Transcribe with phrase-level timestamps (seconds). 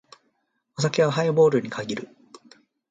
[0.79, 2.09] お酒はハイボールに限る。